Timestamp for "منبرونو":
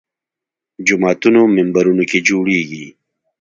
1.55-2.03